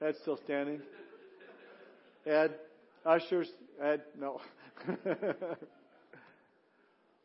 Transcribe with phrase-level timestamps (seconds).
[0.00, 0.80] Ed's still standing.
[2.24, 2.54] Ed,
[3.04, 3.48] ushers,
[3.82, 4.40] Ed, no.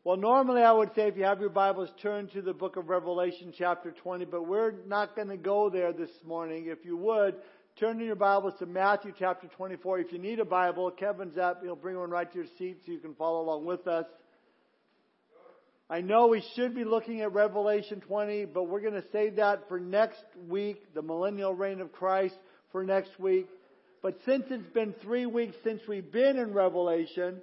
[0.04, 2.88] well, normally I would say if you have your Bibles, turn to the book of
[2.88, 6.66] Revelation, chapter 20, but we're not going to go there this morning.
[6.66, 7.36] If you would,
[7.78, 10.00] turn in your Bibles to Matthew chapter 24.
[10.00, 11.60] If you need a Bible, Kevin's up.
[11.62, 14.06] He'll bring one right to your seat so you can follow along with us.
[15.88, 19.68] I know we should be looking at Revelation 20, but we're going to save that
[19.68, 22.34] for next week, the millennial reign of Christ
[22.74, 23.46] for next week.
[24.02, 27.36] But since it's been three weeks since we've been in Revelation,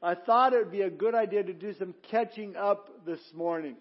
[0.00, 3.74] I thought it would be a good idea to do some catching up this morning.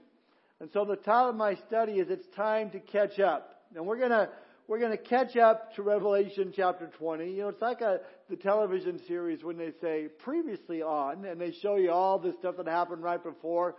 [0.59, 3.65] And so the title of my study is It's Time to Catch Up.
[3.75, 4.29] And we're gonna,
[4.67, 7.29] we're gonna catch up to Revelation chapter 20.
[7.29, 11.51] You know, it's like a, the television series when they say previously on and they
[11.61, 13.75] show you all the stuff that happened right before.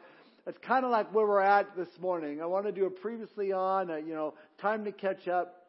[0.46, 2.40] It's kind of like where we're at this morning.
[2.40, 5.66] I want to do a previously on, a, you know, time to catch up.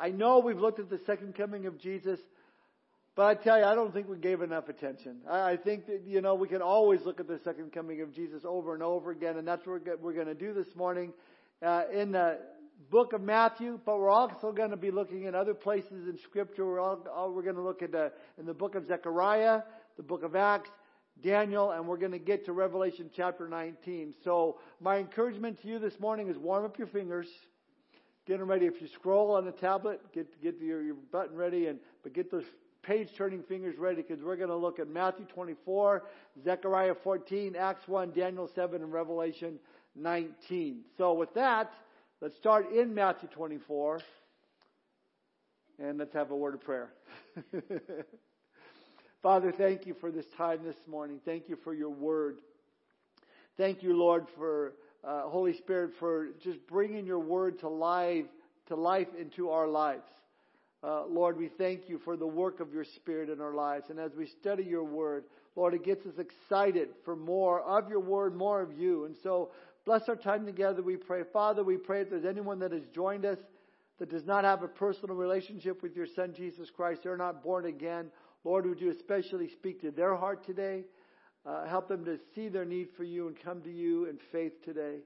[0.00, 2.18] I know we've looked at the second coming of Jesus,
[3.14, 5.18] but I tell you, I don't think we gave enough attention.
[5.30, 8.42] I, think that, you know, we can always look at the second coming of Jesus
[8.46, 11.12] over and over again, and that's what we're going to do this morning
[11.62, 12.38] uh, in the
[12.90, 16.64] book of Matthew, but we're also going to be looking at other places in Scripture.
[16.64, 19.60] We're, all, we're going to look at the, in the book of Zechariah,
[19.98, 20.70] the book of Acts,
[21.22, 24.14] Daniel, and we're going to get to Revelation chapter 19.
[24.24, 27.26] So my encouragement to you this morning is warm up your fingers,
[28.26, 28.66] get them ready.
[28.66, 32.30] If you scroll on the tablet, get get your, your button ready, and but get
[32.30, 32.44] those
[32.82, 36.04] page turning fingers ready because we're going to look at Matthew 24,
[36.42, 39.58] Zechariah 14, Acts 1, Daniel 7, and Revelation
[39.96, 40.82] 19.
[40.96, 41.72] So with that,
[42.20, 44.00] let's start in Matthew 24,
[45.78, 46.90] and let's have a word of prayer.
[49.22, 51.20] Father, thank you for this time this morning.
[51.24, 52.38] Thank you for your word.
[53.58, 54.72] Thank you, Lord, for
[55.04, 58.26] uh, Holy Spirit for just bringing your word to life,
[58.68, 60.08] to life into our lives.
[60.82, 63.86] Uh, Lord, we thank you for the work of your Spirit in our lives.
[63.90, 65.24] And as we study your word,
[65.56, 69.04] Lord, it gets us excited for more of your word, more of you.
[69.04, 69.50] And so,
[69.84, 71.22] bless our time together, we pray.
[71.32, 73.38] Father, we pray if there's anyone that has joined us
[73.98, 77.66] that does not have a personal relationship with your Son, Jesus Christ, they're not born
[77.66, 78.10] again.
[78.44, 80.84] Lord, would you especially speak to their heart today?
[81.46, 84.52] Uh, help them to see their need for you and come to you in faith
[84.64, 84.98] today.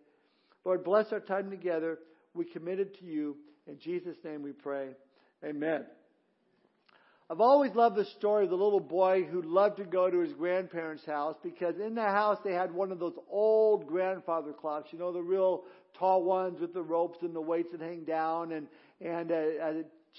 [0.65, 1.99] Lord, bless our time together.
[2.35, 3.37] We commit it to you.
[3.67, 4.89] In Jesus' name we pray.
[5.45, 5.85] Amen.
[7.31, 10.35] I've always loved the story of the little boy who loved to go to his
[10.35, 14.99] grandparents' house because in the house they had one of those old grandfather clocks, you
[14.99, 15.65] know, the real
[15.99, 18.67] tall ones with the ropes and the weights that hang down and,
[19.01, 19.73] and uh, uh,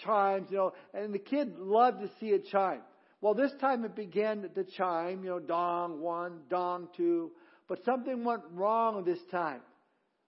[0.04, 2.82] chimes, you know, and the kid loved to see it chime.
[3.26, 7.32] Well, this time it began to chime, you know, dong one, dong two,
[7.68, 9.62] but something went wrong this time.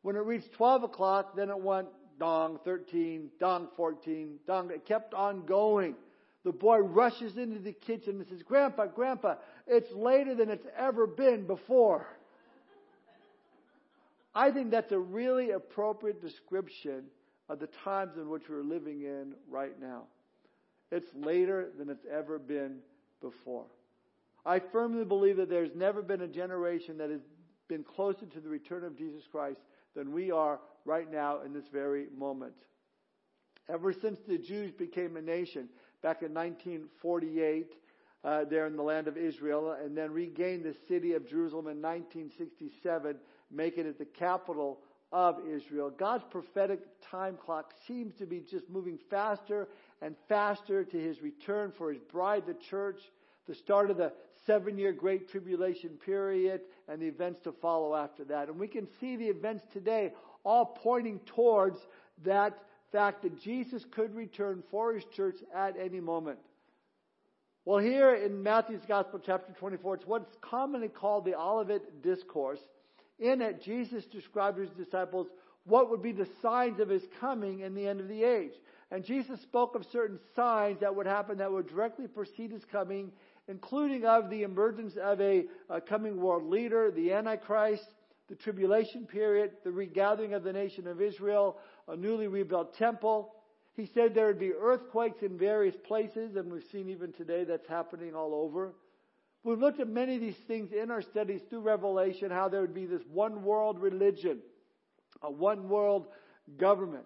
[0.02, 4.72] When it reached 12 o'clock, then it went dong 13, dong 14, dong.
[4.72, 5.94] It kept on going.
[6.44, 9.36] The boy rushes into the kitchen and says, Grandpa, Grandpa,
[9.68, 12.08] it's later than it's ever been before.
[14.34, 17.04] I think that's a really appropriate description
[17.48, 20.06] of the times in which we're living in right now.
[20.92, 22.78] It's later than it's ever been
[23.22, 23.66] before.
[24.46, 27.22] I firmly believe that there's never been a generation that has
[27.68, 29.60] been closer to the return of Jesus Christ
[29.96, 32.54] than we are right now in this very moment.
[33.70, 35.68] Ever since the Jews became a nation
[36.02, 37.74] back in 1948,
[38.24, 41.82] uh, there in the land of Israel, and then regained the city of Jerusalem in
[41.82, 43.18] 1967,
[43.52, 44.80] making it the capital
[45.12, 45.90] of Israel.
[45.90, 49.68] God's prophetic time clock seems to be just moving faster
[50.02, 53.00] and faster to his return for his bride, the church,
[53.48, 54.14] the start of the
[54.46, 58.48] seven year great tribulation period, and the events to follow after that.
[58.48, 60.14] And we can see the events today
[60.44, 61.80] all pointing towards
[62.24, 62.58] that
[62.92, 66.40] fact that Jesus could return for his church at any moment.
[67.66, 72.62] Well, here in Matthew's Gospel, chapter 24, it's what's commonly called the Olivet Discourse.
[73.20, 75.28] In it, Jesus described to his disciples
[75.66, 78.54] what would be the signs of his coming in the end of the age.
[78.92, 83.12] And Jesus spoke of certain signs that would happen that would directly precede his coming,
[83.48, 87.84] including of the emergence of a, a coming world leader, the Antichrist,
[88.30, 91.58] the tribulation period, the regathering of the nation of Israel,
[91.88, 93.34] a newly rebuilt temple.
[93.74, 97.68] He said there would be earthquakes in various places, and we've seen even today that's
[97.68, 98.74] happening all over.
[99.44, 102.74] We've looked at many of these things in our studies through Revelation, how there would
[102.74, 104.40] be this one world religion,
[105.22, 106.08] a one world
[106.58, 107.06] government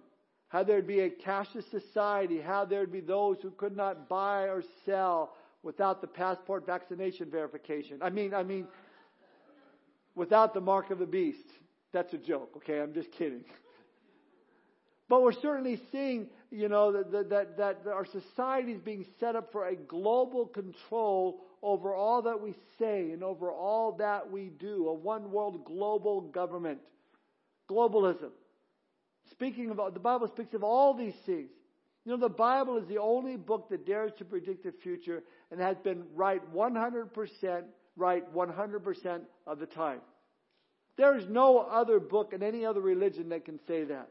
[0.52, 4.62] how there'd be a cashless society, how there'd be those who could not buy or
[4.86, 5.34] sell
[5.64, 8.00] without the passport vaccination verification.
[8.02, 8.68] I mean, I mean,
[10.14, 11.48] without the mark of the beast.
[11.94, 12.82] That's a joke, okay?
[12.82, 13.44] I'm just kidding.
[15.08, 19.54] But we're certainly seeing you know, that, that, that our society is being set up
[19.54, 24.90] for a global control over all that we say and over all that we do.
[24.90, 26.80] A one world global government.
[27.70, 28.32] Globalism.
[29.32, 31.50] Speaking of, the Bible speaks of all these things.
[32.06, 35.60] You know, the Bible is the only book that dares to predict the future and
[35.60, 37.64] has been right 100%,
[37.96, 40.02] right 100% of the time.
[40.98, 44.10] There is no other book in any other religion that can say that.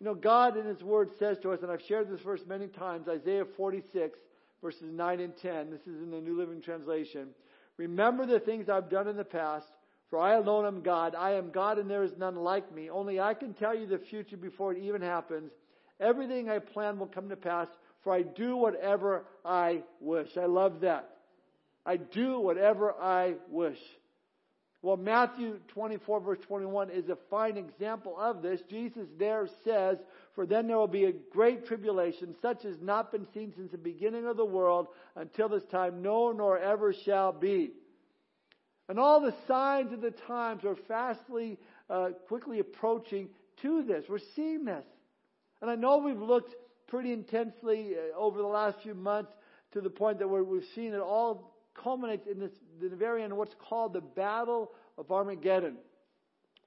[0.00, 2.68] You know, God in His Word says to us, and I've shared this verse many
[2.68, 4.18] times, Isaiah 46,
[4.62, 5.70] verses 9 and 10.
[5.70, 7.28] This is in the New Living Translation.
[7.76, 9.66] Remember the things I've done in the past,
[10.10, 11.14] for I alone am God.
[11.14, 12.90] I am God and there is none like me.
[12.90, 15.50] Only I can tell you the future before it even happens.
[15.98, 17.68] Everything I plan will come to pass,
[18.04, 20.36] for I do whatever I wish.
[20.36, 21.10] I love that.
[21.84, 23.78] I do whatever I wish.
[24.82, 28.60] Well, Matthew 24 verse 21 is a fine example of this.
[28.70, 29.98] Jesus there says,
[30.34, 33.78] For then there will be a great tribulation, such as not been seen since the
[33.78, 34.86] beginning of the world
[35.16, 37.72] until this time, no nor ever shall be.
[38.88, 41.58] And all the signs of the times are fastly,
[41.90, 43.28] uh, quickly approaching
[43.62, 44.04] to this.
[44.08, 44.84] We're seeing this.
[45.60, 46.54] And I know we've looked
[46.86, 49.32] pretty intensely uh, over the last few months
[49.72, 53.56] to the point that we've seen it all culminates in this, the very end, what's
[53.68, 55.76] called the Battle of Armageddon.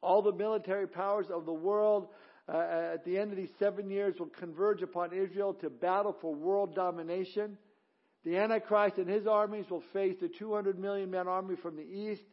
[0.02, 2.10] All the military powers of the world
[2.48, 6.34] uh, at the end of these seven years will converge upon Israel to battle for
[6.34, 7.58] world domination.
[8.26, 12.24] The Antichrist and his armies will face the 200 million man army from the east.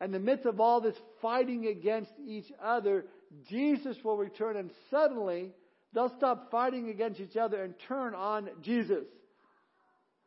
[0.00, 3.04] And in the midst of all this fighting against each other,
[3.48, 5.52] Jesus will return and suddenly
[5.92, 9.04] they'll stop fighting against each other and turn on Jesus.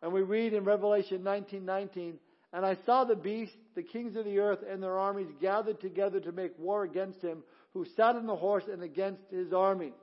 [0.02, 2.20] And we read in Revelation 19:19,
[2.52, 6.20] and I saw the beast, the kings of the earth, and their armies gathered together
[6.20, 7.44] to make war against him,
[7.74, 9.94] who sat on the horse and against his army.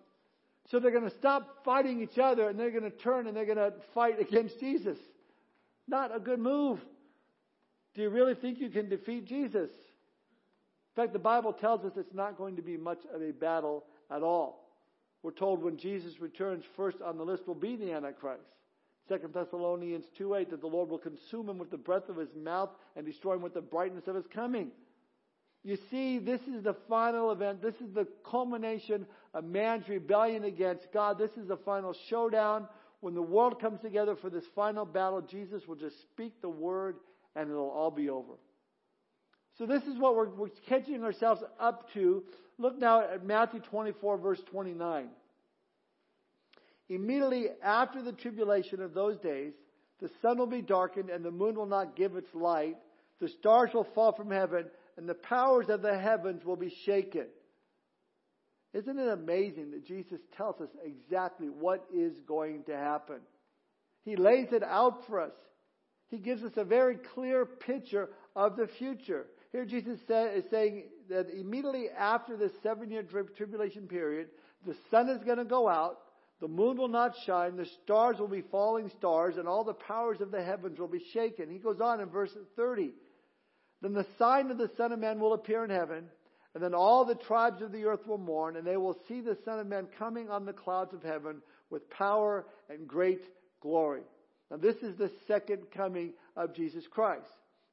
[0.71, 3.45] So they're going to stop fighting each other and they're going to turn and they're
[3.45, 4.99] going to fight against Jesus.
[5.89, 6.79] Not a good move.
[7.95, 9.71] Do you really think you can defeat Jesus?
[9.71, 13.85] In fact, the Bible tells us it's not going to be much of a battle
[14.11, 14.69] at all.
[15.23, 18.45] We're told when Jesus returns, first on the list will be the Antichrist.
[19.09, 22.71] 2 Thessalonians 2.8 that the Lord will consume him with the breath of his mouth
[22.95, 24.71] and destroy him with the brightness of his coming.
[25.63, 27.61] You see, this is the final event.
[27.61, 31.19] This is the culmination of man's rebellion against God.
[31.19, 32.67] This is the final showdown.
[33.01, 36.97] When the world comes together for this final battle, Jesus will just speak the word
[37.37, 38.33] and it'll all be over.
[39.59, 42.25] So this is what we're, we're catching ourselves up to.
[42.59, 45.09] Look now at Matthew 24 verse 29.
[46.89, 49.53] Immediately after the tribulation of those days,
[50.01, 52.77] the sun will be darkened and the moon will not give its light.
[53.21, 54.67] The stars will fall from heaven
[55.01, 57.25] and the powers of the heavens will be shaken.
[58.75, 63.21] Isn't it amazing that Jesus tells us exactly what is going to happen?
[64.05, 65.33] He lays it out for us.
[66.11, 69.25] He gives us a very clear picture of the future.
[69.53, 73.03] Here Jesus is saying that immediately after this seven year
[73.39, 74.29] tribulation period,
[74.67, 75.97] the sun is going to go out,
[76.43, 80.21] the moon will not shine, the stars will be falling stars, and all the powers
[80.21, 81.51] of the heavens will be shaken.
[81.51, 82.91] He goes on in verse 30.
[83.83, 86.05] Then the sign of the Son of Man will appear in heaven,
[86.55, 89.39] and then all the tribes of the earth will mourn, and they will see the
[89.45, 91.41] Son of Man coming on the clouds of heaven
[91.71, 93.23] with power and great
[93.61, 94.03] glory.
[94.51, 97.27] Now this is the second coming of Jesus Christ.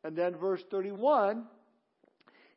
[0.04, 1.44] And then verse 31,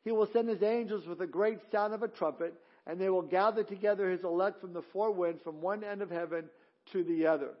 [0.03, 2.53] He will send His angels with a great sound of a trumpet,
[2.87, 6.09] and they will gather together his elect from the four winds, from one end of
[6.09, 6.45] heaven
[6.91, 7.51] to the other.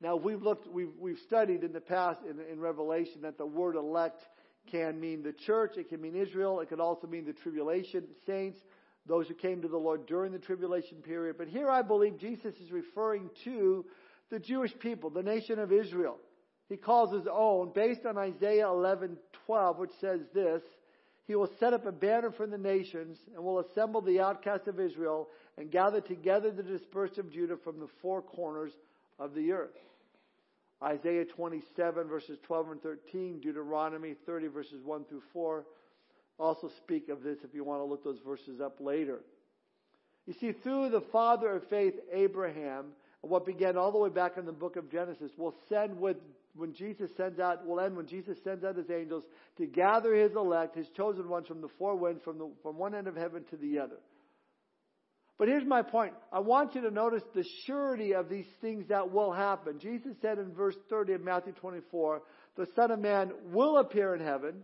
[0.00, 3.76] Now we've looked, we've, we've studied in the past in, in Revelation that the word
[3.76, 4.22] elect
[4.70, 8.58] can mean the church, it can mean Israel, it can also mean the tribulation saints,
[9.06, 11.36] those who came to the Lord during the tribulation period.
[11.38, 13.84] But here I believe Jesus is referring to
[14.30, 16.18] the Jewish people, the nation of Israel.
[16.68, 20.62] He calls his own based on Isaiah 11:12, which says this,
[21.26, 24.80] he will set up a banner for the nations and will assemble the outcasts of
[24.80, 28.72] Israel and gather together the dispersed of Judah from the four corners
[29.18, 29.76] of the earth.
[30.82, 35.64] Isaiah 27 verses 12 and 13, Deuteronomy 30 verses 1 through 4
[36.38, 39.20] also speak of this if you want to look those verses up later.
[40.26, 42.86] You see, through the father of faith, Abraham,
[43.22, 46.16] what began all the way back in the book of Genesis, will send with
[46.54, 49.24] when Jesus sends out, will end when Jesus sends out his angels
[49.56, 52.94] to gather his elect, his chosen ones from the four winds, from, the, from one
[52.94, 53.96] end of heaven to the other.
[55.38, 56.14] But here's my point.
[56.32, 59.78] I want you to notice the surety of these things that will happen.
[59.78, 62.22] Jesus said in verse 30 of Matthew 24,
[62.56, 64.62] the Son of Man will appear in heaven.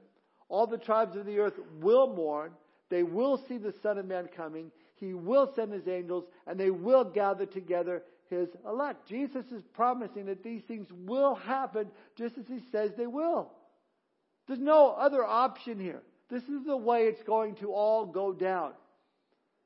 [0.48, 2.50] All the tribes of the earth will mourn.
[2.90, 4.72] They will see the Son of Man coming.
[4.96, 9.08] He will send His angels and they will gather together His elect.
[9.08, 11.86] Jesus is promising that these things will happen
[12.18, 13.52] just as He says they will.
[14.48, 16.02] There's no other option here.
[16.30, 18.72] This is the way it's going to all go down.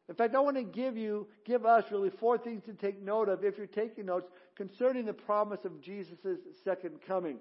[0.09, 3.29] In fact, I want to give you, give us really four things to take note
[3.29, 7.37] of if you're taking notes concerning the promise of Jesus' second coming.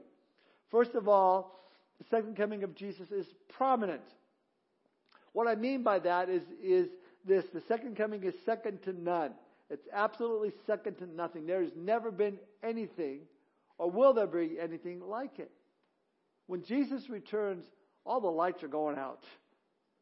[0.69, 1.61] First of all,
[1.99, 4.01] the second coming of Jesus is prominent.
[5.31, 6.89] What I mean by that is, is
[7.25, 7.45] this.
[7.53, 9.33] The second coming is second to none.
[9.69, 11.45] It's absolutely second to nothing.
[11.45, 13.21] There has never been anything,
[13.77, 15.51] or will there be anything like it.
[16.47, 17.65] When Jesus returns,
[18.05, 19.23] all the lights are going out.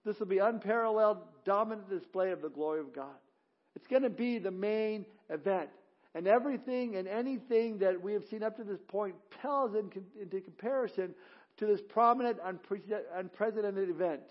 [0.06, 3.16] This will be unparalleled, dominant display of the glory of God.
[3.76, 5.70] It's going to be the main event.
[6.14, 10.40] And everything and anything that we have seen up to this point pales in, into
[10.40, 11.14] comparison
[11.58, 12.38] to this prominent,
[13.14, 14.22] unprecedented event.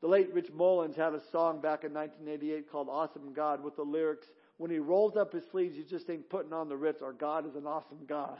[0.00, 3.82] The late Rich Mullins had a song back in 1988 called Awesome God with the
[3.82, 7.02] lyrics, when he rolls up his sleeves, you just ain't putting on the Ritz.
[7.02, 8.38] Our God is an awesome God.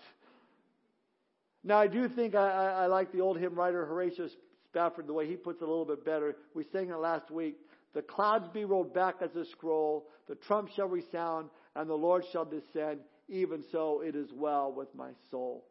[1.65, 4.29] Now, I do think I, I, I like the old hymn writer Horatio
[4.75, 6.35] Spafford, the way he puts it a little bit better.
[6.53, 7.57] We sang it last week.
[7.95, 12.25] The clouds be rolled back as a scroll, the trump shall resound, and the Lord
[12.33, 12.99] shall descend.
[13.29, 15.65] Even so, it is well with my soul.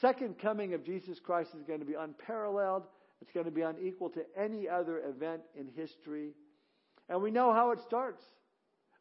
[0.00, 2.84] Second coming of Jesus Christ is going to be unparalleled.
[3.20, 6.34] It's going to be unequal to any other event in history.
[7.08, 8.22] And we know how it starts.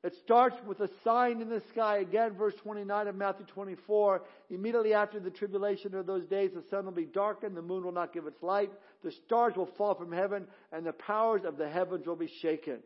[0.04, 1.98] It starts with a sign in the sky.
[1.98, 4.22] Again, verse 29 of Matthew 24.
[4.51, 7.92] Immediately after the tribulation of those days, the sun will be darkened, the moon will
[7.92, 8.70] not give its light,
[9.04, 12.77] the stars will fall from heaven, and the powers of the heavens will be shaken.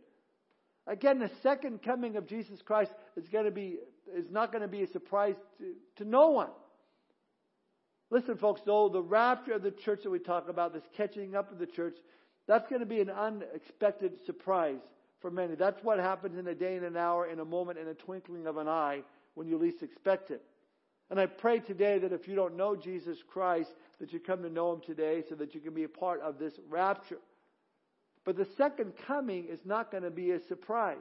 [0.87, 3.77] Again, the second coming of Jesus Christ is going to be,
[4.15, 6.49] is not going to be a surprise to, to no one.
[8.09, 11.51] Listen, folks, though, the rapture of the church that we talk about, this catching up
[11.51, 11.95] of the church,
[12.47, 14.79] that's going to be an unexpected surprise
[15.21, 15.55] for many.
[15.55, 18.47] That's what happens in a day in an hour, in a moment, in a twinkling
[18.47, 19.01] of an eye
[19.35, 20.43] when you least expect it.
[21.09, 24.49] And I pray today that if you don't know Jesus Christ, that you come to
[24.49, 27.19] know Him today so that you can be a part of this rapture.
[28.23, 30.97] But the second coming is not going to be a surprise.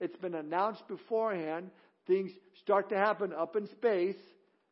[0.00, 1.70] It's been announced beforehand.
[2.06, 4.16] Things start to happen up in space.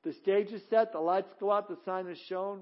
[0.03, 2.61] The stage is set, the lights go out, the sign is shown.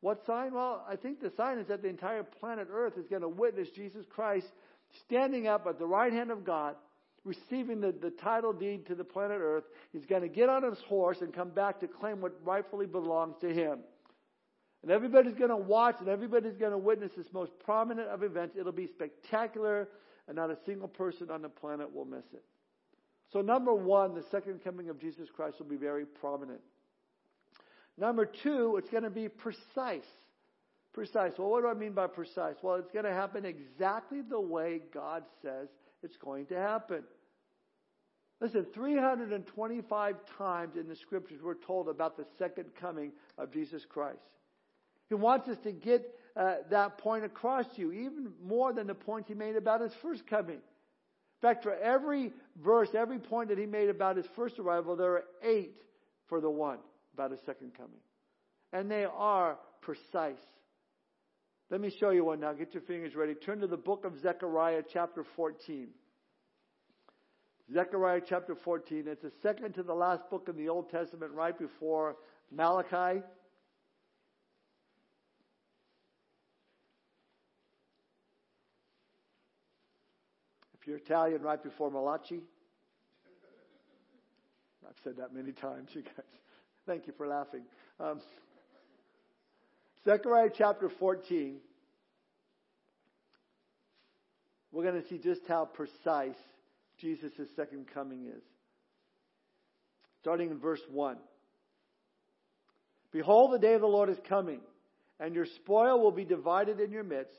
[0.00, 0.54] What sign?
[0.54, 3.68] Well, I think the sign is that the entire planet Earth is going to witness
[3.70, 4.46] Jesus Christ
[5.06, 6.76] standing up at the right hand of God,
[7.24, 9.64] receiving the, the title deed to the planet Earth.
[9.92, 13.36] He's going to get on his horse and come back to claim what rightfully belongs
[13.40, 13.80] to him.
[14.82, 18.56] And everybody's going to watch and everybody's going to witness this most prominent of events.
[18.58, 19.88] It'll be spectacular,
[20.26, 22.42] and not a single person on the planet will miss it.
[23.32, 26.60] So, number one, the second coming of Jesus Christ will be very prominent.
[27.96, 30.02] Number two, it's going to be precise.
[30.92, 31.32] Precise.
[31.38, 32.56] Well, what do I mean by precise?
[32.62, 35.68] Well, it's going to happen exactly the way God says
[36.02, 37.02] it's going to happen.
[38.40, 44.18] Listen, 325 times in the scriptures we're told about the second coming of Jesus Christ.
[45.08, 48.94] He wants us to get uh, that point across to you, even more than the
[48.94, 50.56] points he made about his first coming.
[50.56, 52.32] In fact, for every
[52.62, 55.76] verse, every point that he made about his first arrival, there are eight
[56.26, 56.78] for the one
[57.14, 58.00] about his second coming.
[58.72, 60.40] And they are precise.
[61.72, 62.52] Let me show you one now.
[62.52, 63.32] Get your fingers ready.
[63.32, 65.88] Turn to the book of Zechariah, chapter 14.
[67.72, 69.04] Zechariah chapter 14.
[69.06, 72.16] It's the second to the last book in the Old Testament, right before
[72.54, 73.22] Malachi.
[80.78, 82.42] If you're Italian, right before Malachi.
[84.86, 86.26] I've said that many times, you guys.
[86.84, 87.62] Thank you for laughing.
[87.98, 88.20] Um,
[90.04, 91.58] Zechariah chapter 14,
[94.72, 96.34] we're going to see just how precise
[96.98, 98.42] Jesus' second coming is.
[100.20, 101.18] Starting in verse 1.
[103.12, 104.60] Behold, the day of the Lord is coming,
[105.20, 107.36] and your spoil will be divided in your midst.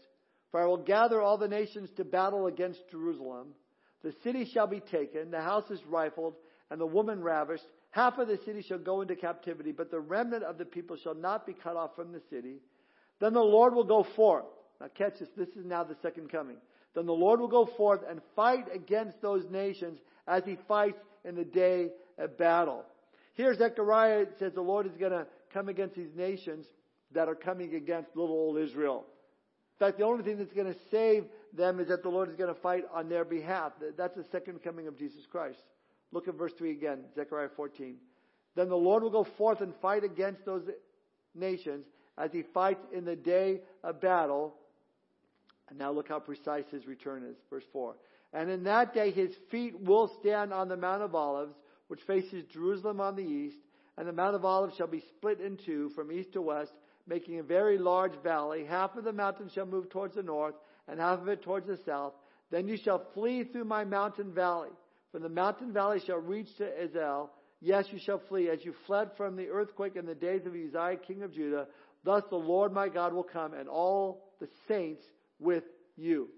[0.52, 3.48] For I will gather all the nations to battle against Jerusalem.
[4.04, 6.36] The city shall be taken, the houses rifled,
[6.70, 10.42] and the woman ravished, Half of the city shall go into captivity, but the remnant
[10.44, 12.56] of the people shall not be cut off from the city.
[13.20, 14.46] Then the Lord will go forth.
[14.82, 15.30] Now catch this.
[15.38, 16.58] This is now the second coming.
[16.96, 21.36] Then the Lord will go forth and fight against those nations as he fights in
[21.36, 22.84] the day of battle.
[23.36, 26.66] Here Zechariah says the Lord is going to come against these nations
[27.12, 29.06] that are coming against little old Israel.
[29.80, 32.36] In fact, the only thing that's going to save them is that the Lord is
[32.36, 33.74] going to fight on their behalf.
[33.96, 35.62] That's the second coming of Jesus Christ.
[36.14, 37.98] Look at verse 3 again, Zechariah 14.
[38.56, 40.64] Then the Lord will go forth and fight against those
[41.34, 41.86] nations
[42.18, 44.54] as he fights in the day of battle.
[45.70, 47.36] And now look how precise his return is.
[47.50, 47.96] Verse 4.
[48.32, 51.56] And in that day his feet will stand on the Mount of Olives,
[51.88, 53.58] which faces Jerusalem on the east,
[53.98, 56.74] and the Mount of Olives shall be split in two from east to west,
[57.08, 58.66] making a very large valley.
[58.66, 60.56] Half of the mountain shall move towards the north,
[60.88, 62.14] and half of it towards the south.
[62.52, 64.70] Then you shall flee through my mountain valley.
[65.14, 67.30] For the mountain valley shall reach to Ezel.
[67.62, 70.98] Yes, you shall flee as you fled from the earthquake in the days of Uzziah,
[70.98, 71.68] king of Judah.
[72.04, 75.04] Thus the Lord my God will come, and all the saints
[75.40, 75.64] with
[75.96, 76.30] you.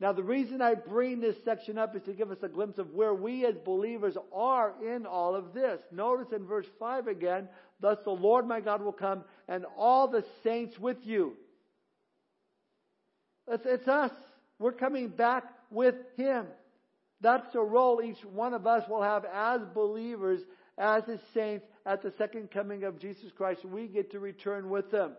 [0.00, 2.94] Now, the reason I bring this section up is to give us a glimpse of
[2.94, 5.78] where we as believers are in all of this.
[5.92, 7.46] Notice in verse 5 again,
[7.78, 11.34] thus the Lord my God will come and all the saints with you.
[13.46, 14.10] It's, it's us.
[14.58, 16.46] We're coming back with Him.
[17.22, 20.40] That's the role each one of us will have as believers,
[20.76, 23.64] as His saints at the second coming of Jesus Christ.
[23.64, 25.12] We get to return with them.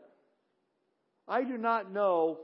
[1.27, 2.39] I do not know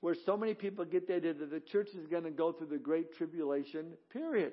[0.00, 2.68] where so many people get the idea that the church is going to go through
[2.68, 4.52] the great tribulation period.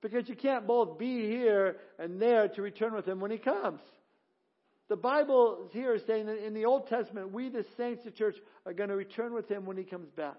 [0.00, 3.80] Because you can't both be here and there to return with him when he comes.
[4.88, 8.36] The Bible here is saying that in the Old Testament, we, the saints of church,
[8.64, 10.36] are going to return with him when he comes back.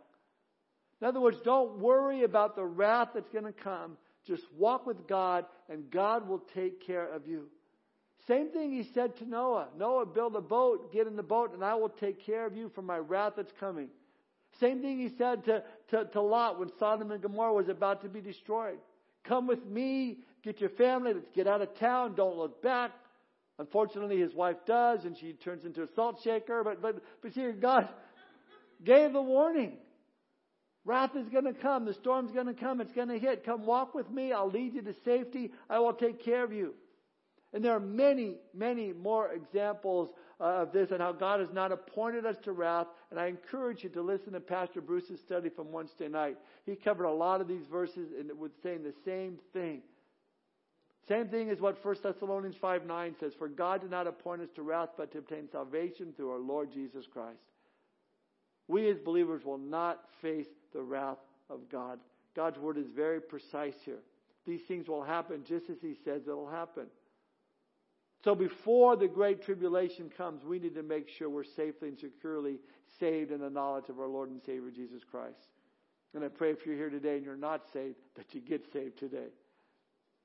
[1.01, 3.97] In other words, don't worry about the wrath that's going to come.
[4.27, 7.47] Just walk with God, and God will take care of you.
[8.27, 11.63] Same thing he said to Noah Noah, build a boat, get in the boat, and
[11.63, 13.87] I will take care of you from my wrath that's coming.
[14.59, 18.09] Same thing he said to, to, to Lot when Sodom and Gomorrah was about to
[18.09, 18.77] be destroyed.
[19.23, 22.91] Come with me, get your family, let's get out of town, don't look back.
[23.57, 26.63] Unfortunately, his wife does, and she turns into a salt shaker.
[26.63, 27.89] But but but see, God
[28.83, 29.77] gave the warning.
[30.85, 31.85] Wrath is going to come.
[31.85, 32.81] The storm's going to come.
[32.81, 33.45] It's going to hit.
[33.45, 34.31] Come walk with me.
[34.31, 35.51] I'll lead you to safety.
[35.69, 36.73] I will take care of you.
[37.53, 40.09] And there are many, many more examples
[40.39, 42.87] uh, of this and how God has not appointed us to wrath.
[43.09, 46.37] And I encourage you to listen to Pastor Bruce's study from Wednesday night.
[46.65, 49.81] He covered a lot of these verses and was saying the same thing.
[51.07, 54.49] Same thing as what 1 Thessalonians 5 9 says, For God did not appoint us
[54.55, 57.39] to wrath, but to obtain salvation through our Lord Jesus Christ.
[58.67, 61.17] We as believers will not face the wrath
[61.49, 61.99] of God.
[62.35, 63.99] God's word is very precise here.
[64.45, 66.87] These things will happen just as He says it'll happen.
[68.23, 72.59] So before the great tribulation comes, we need to make sure we're safely and securely
[72.99, 75.47] saved in the knowledge of our Lord and Savior Jesus Christ.
[76.13, 78.97] And I pray if you're here today and you're not saved, that you get saved
[78.99, 79.27] today.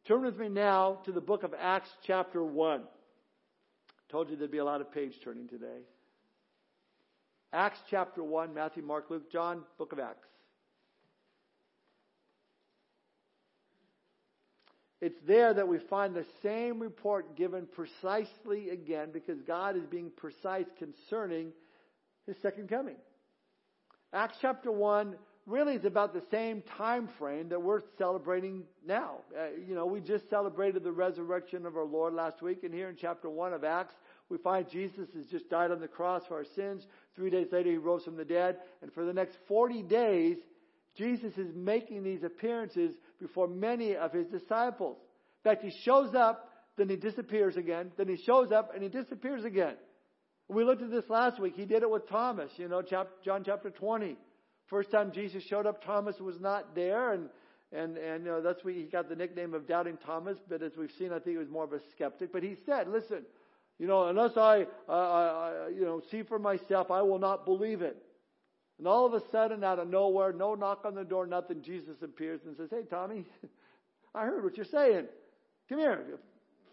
[0.07, 2.83] Turn with me now to the book of Acts chapter 1.
[4.09, 5.83] Told you there'd be a lot of page turning today.
[7.53, 10.27] Acts chapter 1, Matthew, Mark, Luke, John, book of Acts.
[15.05, 20.11] It's there that we find the same report given precisely again because God is being
[20.17, 21.53] precise concerning
[22.27, 22.97] his second coming.
[24.15, 25.15] Acts chapter 1
[25.45, 29.17] really is about the same time frame that we're celebrating now.
[29.39, 32.89] Uh, you know, we just celebrated the resurrection of our Lord last week, and here
[32.89, 33.93] in chapter 1 of Acts,
[34.31, 36.87] we find Jesus has just died on the cross for our sins.
[37.15, 40.39] Three days later, he rose from the dead, and for the next 40 days,
[40.97, 44.97] Jesus is making these appearances before many of his disciples.
[45.45, 48.89] In fact, he shows up, then he disappears again, then he shows up and he
[48.89, 49.75] disappears again.
[50.49, 51.55] We looked at this last week.
[51.57, 54.17] He did it with Thomas, you know, John chapter 20.
[54.67, 57.29] First time Jesus showed up, Thomas was not there, and
[57.73, 60.39] and and you know that's where he got the nickname of Doubting Thomas.
[60.49, 62.33] But as we've seen, I think he was more of a skeptic.
[62.33, 63.25] But he said, "Listen,
[63.79, 67.83] you know, unless I, uh, I you know see for myself, I will not believe
[67.83, 68.03] it."
[68.85, 72.03] And all of a sudden, out of nowhere, no knock on the door, nothing, Jesus
[72.03, 73.25] appears and says, Hey, Tommy,
[74.15, 75.07] I heard what you're saying.
[75.71, 76.05] Come here.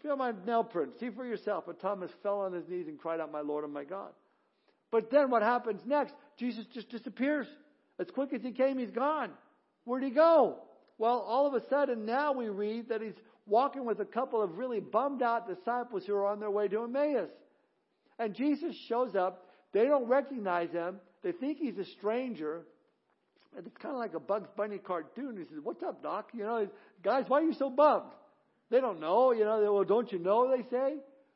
[0.02, 0.90] Feel my nail print.
[1.00, 1.64] See for yourself.
[1.66, 4.10] But Thomas fell on his knees and cried out, My Lord and my God.
[4.90, 6.12] But then what happens next?
[6.36, 7.46] Jesus just disappears.
[7.98, 9.30] As quick as he came, he's gone.
[9.84, 10.58] Where'd he go?
[10.98, 14.58] Well, all of a sudden, now we read that he's walking with a couple of
[14.58, 17.30] really bummed out disciples who are on their way to Emmaus.
[18.18, 19.46] And Jesus shows up.
[19.72, 20.96] They don't recognize him.
[21.22, 22.62] They think he's a stranger.
[23.56, 25.36] And it's kind of like a Bugs Bunny cartoon.
[25.36, 26.30] He says, What's up, Doc?
[26.32, 26.68] You know,
[27.02, 28.10] guys, why are you so bummed?
[28.70, 29.32] They don't know.
[29.32, 30.94] You know, they, well, don't you know, they say?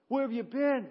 [0.08, 0.86] Where have you been?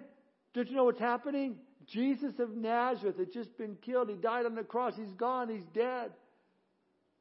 [0.54, 1.56] Don't you know what's happening?
[1.86, 4.08] Jesus of Nazareth had just been killed.
[4.08, 4.94] He died on the cross.
[4.96, 5.48] He's gone.
[5.48, 6.12] He's dead.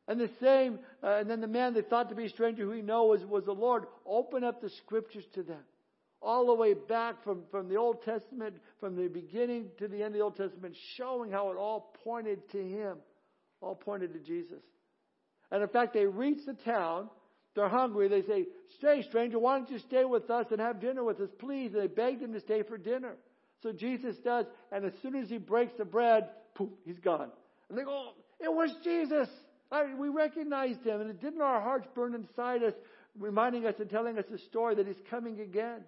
[0.07, 2.71] And the same, uh, and then the man they thought to be a stranger who
[2.71, 5.63] he know was, was the Lord, open up the scriptures to them
[6.21, 10.07] all the way back from, from the Old Testament, from the beginning to the end
[10.07, 12.97] of the Old Testament, showing how it all pointed to Him,
[13.61, 14.63] all pointed to Jesus.
[15.51, 17.09] And in fact, they reach the town,
[17.55, 18.45] they're hungry, they say,
[18.77, 21.73] Stay, stranger, why don't you stay with us and have dinner with us, please?
[21.73, 23.15] And they begged him to stay for dinner.
[23.61, 27.29] So Jesus does, and as soon as he breaks the bread, poof, he's gone.
[27.69, 29.29] And they go, it was Jesus.
[29.71, 31.01] I, we recognized him.
[31.01, 32.73] And it didn't our hearts burn inside us,
[33.17, 35.81] reminding us and telling us the story that he's coming again.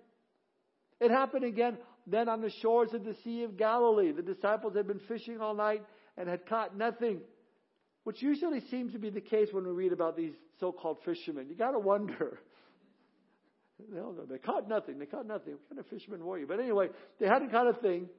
[1.00, 4.12] It happened again then on the shores of the Sea of Galilee.
[4.14, 5.84] The disciples had been fishing all night
[6.18, 7.20] and had caught nothing,
[8.06, 11.48] which usually seems to be the case when we read about these so-called fishermen.
[11.50, 12.40] You got to wonder.
[14.28, 14.98] They caught nothing.
[14.98, 15.54] They caught nothing.
[15.54, 16.48] What kind of fishermen were you?
[16.48, 16.88] But anyway,
[17.20, 18.10] they hadn't caught a thing.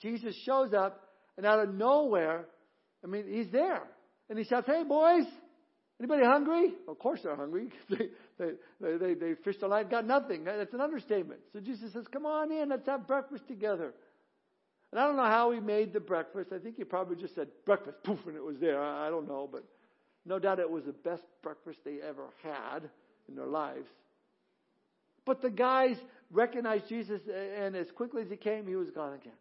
[0.00, 2.44] Jesus shows up, and out of nowhere,
[3.02, 3.82] I mean, he's there.
[4.30, 5.24] And he shouts, Hey, boys,
[5.98, 6.72] anybody hungry?
[6.86, 7.70] Of course they're hungry.
[8.38, 10.44] they, they, they, they fished all night, got nothing.
[10.44, 11.40] That's an understatement.
[11.52, 13.94] So Jesus says, Come on in, let's have breakfast together.
[14.90, 16.50] And I don't know how he made the breakfast.
[16.52, 18.80] I think he probably just said breakfast, poof, and it was there.
[18.80, 19.64] I don't know, but
[20.24, 22.88] no doubt it was the best breakfast they ever had
[23.28, 23.88] in their lives.
[25.24, 25.96] But the guys
[26.30, 27.20] recognized Jesus,
[27.56, 29.32] and as quickly as he came, he was gone again.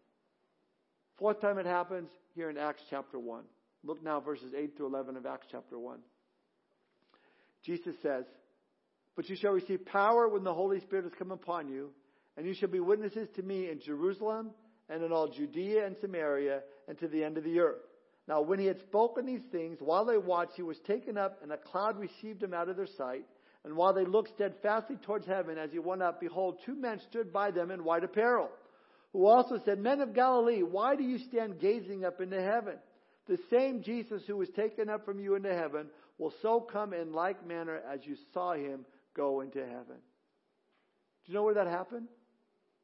[1.18, 3.44] Fourth time it happens here in Acts chapter 1.
[3.84, 6.00] Look now, verses 8 to 11 of Acts chapter 1.
[7.64, 8.26] Jesus says,
[9.16, 11.92] But you shall receive power when the Holy Spirit has come upon you,
[12.36, 14.52] and you shall be witnesses to me in Jerusalem
[14.90, 17.82] and in all Judea and Samaria and to the end of the earth.
[18.28, 21.52] Now, when he had spoken these things, while they watched, he was taken up, and
[21.52, 23.26] a cloud received him out of their sight.
[23.66, 27.32] And while they looked steadfastly towards heaven as he went up, behold, two men stood
[27.32, 28.50] by them in white apparel,
[29.12, 32.76] who also said, Men of Galilee, why do you stand gazing up into heaven?
[33.28, 37.14] The same Jesus who was taken up from you into heaven will so come in
[37.14, 39.98] like manner as you saw him go into heaven.
[41.26, 42.08] Do you know where that happened?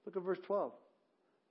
[0.06, 0.72] Look at verse 12.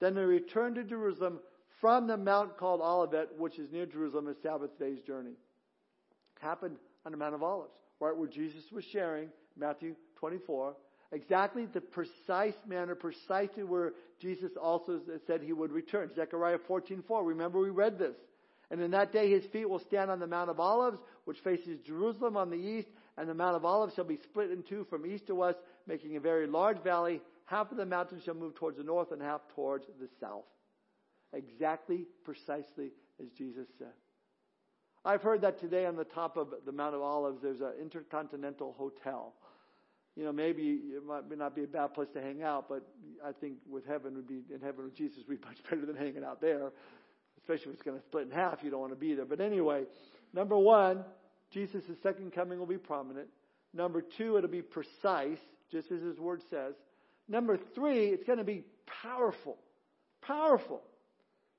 [0.01, 1.41] Then they returned to Jerusalem
[1.81, 5.31] from the mount called Olivet, which is near Jerusalem, a Sabbath day's journey.
[5.31, 10.75] It happened on the Mount of Olives right where Jesus was sharing, Matthew 24,
[11.13, 16.11] exactly the precise manner, precisely where Jesus also said he would return.
[16.15, 17.27] Zechariah 14:4.
[17.27, 18.17] Remember we read this.
[18.71, 21.81] And in that day his feet will stand on the Mount of Olives, which faces
[21.81, 22.89] Jerusalem on the east,
[23.19, 26.17] and the Mount of Olives shall be split in two from east to west, making
[26.17, 27.21] a very large valley.
[27.47, 30.45] Half of the mountain shall move towards the north and half towards the south.
[31.33, 33.93] Exactly, precisely as Jesus said.
[35.05, 38.75] I've heard that today on the top of the Mount of Olives there's an intercontinental
[38.79, 39.35] hotel.
[40.17, 42.87] You know, maybe it might not be a bad place to hang out, but
[43.25, 45.97] I think with heaven would be in heaven with Jesus would be much better than
[45.97, 46.71] hanging out there.
[47.39, 49.25] Especially if it's going to split in half, you don't want to be there.
[49.25, 49.85] But anyway,
[50.35, 51.05] number one,
[51.53, 53.29] Jesus' second coming will be prominent.
[53.75, 55.39] Number two, it'll be precise,
[55.71, 56.75] just as his word says.
[57.29, 58.65] Number three, it's going to be
[59.03, 59.59] powerful.
[60.23, 60.83] Powerful.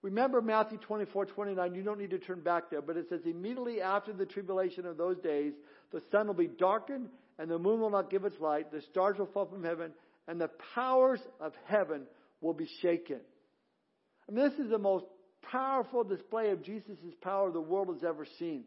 [0.02, 1.76] Remember Matthew 24, 29.
[1.76, 4.98] You don't need to turn back there, but it says, immediately after the tribulation of
[4.98, 5.54] those days,
[5.92, 8.72] the sun will be darkened and the moon will not give its light.
[8.72, 9.92] The stars will fall from heaven
[10.28, 12.04] and the powers of heaven
[12.42, 13.20] will be shaken.
[14.28, 15.06] I mean, this is the most
[15.42, 18.64] powerful display of Jesus' power the world has ever seen.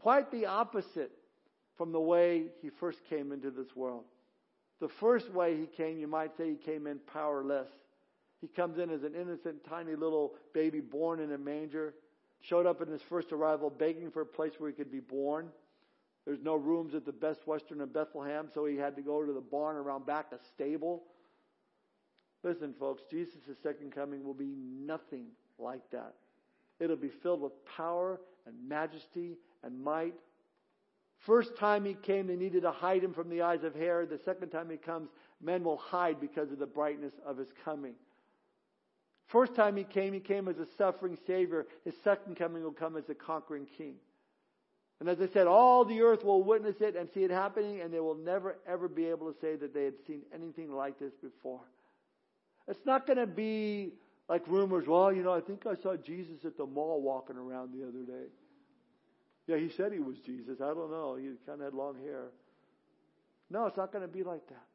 [0.00, 1.10] Quite the opposite
[1.76, 4.04] from the way he first came into this world.
[4.80, 7.68] The first way he came, you might say he came in powerless.
[8.40, 11.94] He comes in as an innocent, tiny little baby born in a manger.
[12.40, 15.48] Showed up in his first arrival begging for a place where he could be born.
[16.24, 19.32] There's no rooms at the Best Western in Bethlehem, so he had to go to
[19.32, 21.02] the barn around back, a stable.
[22.44, 25.26] Listen, folks, Jesus' second coming will be nothing
[25.58, 26.14] like that.
[26.78, 30.14] It'll be filled with power and majesty and might.
[31.18, 34.10] First time he came, they needed to hide him from the eyes of Herod.
[34.10, 35.10] The second time he comes,
[35.42, 37.94] men will hide because of the brightness of his coming.
[39.26, 41.66] First time he came, he came as a suffering Savior.
[41.84, 43.96] His second coming will come as a conquering King.
[45.00, 47.92] And as I said, all the earth will witness it and see it happening, and
[47.92, 51.12] they will never, ever be able to say that they had seen anything like this
[51.22, 51.60] before.
[52.66, 53.92] It's not going to be
[54.28, 57.72] like rumors, well, you know, I think I saw Jesus at the mall walking around
[57.72, 58.28] the other day.
[59.48, 60.60] Yeah, he said he was Jesus.
[60.60, 61.16] I don't know.
[61.16, 62.26] He kind of had long hair.
[63.50, 64.66] No, it's not going to be like that.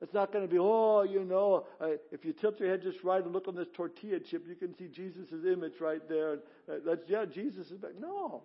[0.00, 3.04] It's not going to be, oh, you know, uh, if you tilt your head just
[3.04, 6.32] right and look on this tortilla chip, you can see Jesus' image right there.
[6.32, 7.92] And, uh, that's, yeah, Jesus is back.
[8.00, 8.42] No,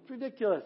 [0.00, 0.64] it's ridiculous.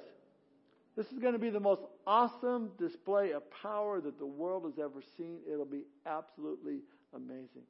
[0.97, 4.79] This is going to be the most awesome display of power that the world has
[4.79, 5.39] ever seen.
[5.51, 6.81] It'll be absolutely
[7.15, 7.65] amazing.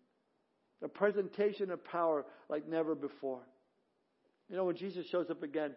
[0.82, 3.46] A presentation of power like never before.
[4.50, 5.72] You know, when Jesus shows up again,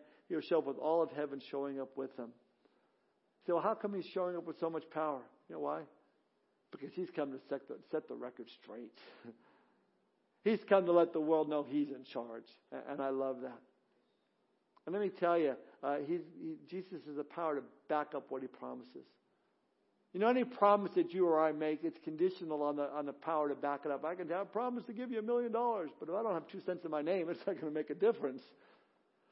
[0.53, 2.29] up with all of heaven showing up with him.
[3.47, 5.21] So, how come he's showing up with so much power?
[5.49, 5.81] You know why?
[6.77, 8.91] because he's come to set the, set the record straight.
[10.43, 12.45] he's come to let the world know he's in charge,
[12.89, 13.59] and I love that.
[14.85, 16.19] And let me tell you, uh, he,
[16.69, 19.05] Jesus has the power to back up what he promises.
[20.13, 23.11] You know, any promise that you or I make, it's conditional on the on the
[23.11, 24.05] power to back it up.
[24.05, 26.33] I can have a promise to give you a million dollars, but if I don't
[26.33, 28.41] have two cents in my name, it's not going to make a difference.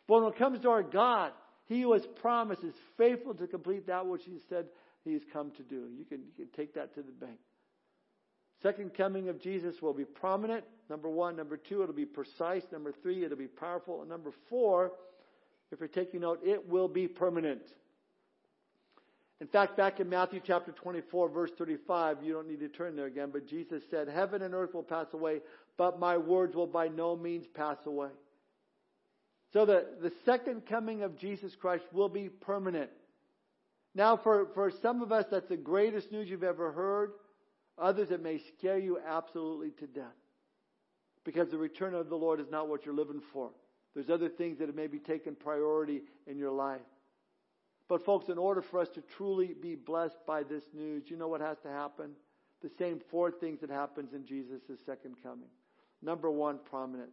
[0.08, 1.32] But when it comes to our God,
[1.66, 4.66] He who has promised is faithful to complete that which He said
[5.04, 5.88] He has come to do.
[5.98, 7.39] You can, you can take that to the bank.
[8.62, 10.63] Second coming of Jesus will be prominent.
[10.89, 11.36] Number one.
[11.36, 12.63] Number two, it'll be precise.
[12.72, 14.02] Number three, it'll be powerful.
[14.02, 14.94] And number four,
[15.72, 17.62] if you're taking note, it will be permanent.
[19.42, 23.08] In fact, back in Matthew chapter 24, verse 35, you don't need to turn there
[23.08, 25.42] again, but Jesus said, Heaven and earth will pass away,
[25.76, 28.12] but my words will by no means pass away.
[29.54, 32.89] So the, the second coming of Jesus Christ will be permanent.
[33.94, 37.12] Now, for, for some of us, that's the greatest news you've ever heard.
[37.78, 40.06] Others, it may scare you absolutely to death.
[41.24, 43.52] Because the return of the Lord is not what you're living for.
[43.94, 46.82] There's other things that have maybe taken priority in your life.
[47.88, 51.28] But folks, in order for us to truly be blessed by this news, you know
[51.28, 52.12] what has to happen?
[52.63, 55.50] The same four things that happens in Jesus' second coming.
[56.02, 57.12] Number one, prominent.